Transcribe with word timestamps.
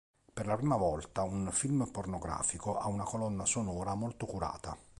Per 0.33 0.47
la 0.47 0.55
prima 0.55 0.77
volta 0.77 1.21
un 1.21 1.51
film 1.51 1.87
pornografico 1.91 2.75
ha 2.75 2.87
una 2.87 3.03
colonna 3.03 3.45
sonora 3.45 3.93
molto 3.93 4.25
curata. 4.25 4.75